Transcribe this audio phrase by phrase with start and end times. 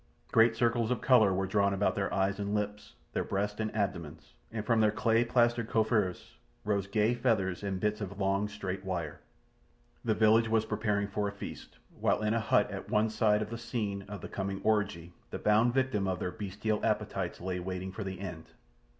[0.31, 4.33] Great circles of colour were drawn about their eyes and lips, their breasts and abdomens,
[4.51, 9.21] and from their clay plastered coiffures rose gay feathers and bits of long, straight wire.
[10.03, 13.51] The village was preparing for the feast, while in a hut at one side of
[13.51, 17.91] the scene of the coming orgy the bound victim of their bestial appetites lay waiting
[17.91, 18.53] for the end.